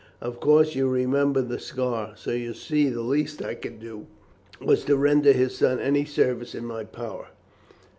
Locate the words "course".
0.39-0.73